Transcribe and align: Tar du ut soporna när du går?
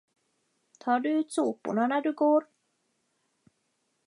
Tar 0.85 0.99
du 0.99 1.09
ut 1.19 1.31
soporna 1.31 1.87
när 1.87 2.01
du 2.01 2.13
går? 2.13 2.45